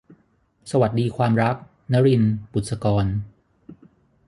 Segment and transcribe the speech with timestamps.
[0.71, 1.55] สวัสดีความรัก-
[1.91, 3.05] นลิน บุษกร